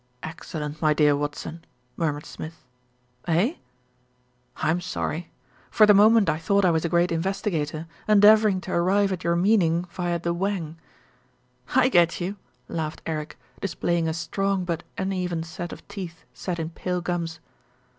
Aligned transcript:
"Excellent, 0.23 0.81
my 0.81 0.95
dear 0.95 1.15
Watson," 1.15 1.63
murmured 1.95 2.25
Smith. 2.25 2.65
"Eh?" 3.27 3.53
"I'm 4.55 4.81
sorry. 4.81 5.29
For 5.69 5.85
the 5.85 5.93
moment 5.93 6.27
I 6.27 6.39
thought 6.39 6.65
I 6.65 6.71
was 6.71 6.83
a 6.83 6.89
great 6.89 7.11
investigator 7.11 7.85
endeavouring 8.07 8.61
to 8.61 8.71
arrive 8.73 9.11
at 9.11 9.23
your 9.23 9.35
meaning 9.35 9.85
via 9.91 10.17
'the 10.17 10.33
wang.'' 10.33 10.77
"I 11.75 11.87
get 11.87 12.19
you," 12.19 12.37
laughed 12.67 13.03
Eric, 13.05 13.37
displaying 13.59 14.07
a 14.07 14.13
strong 14.15 14.65
but 14.65 14.81
uneven 14.97 15.43
set 15.43 15.71
of 15.71 15.87
teeth 15.87 16.25
set 16.33 16.57
in 16.57 16.71
pale 16.71 17.01
gums. 17.01 17.39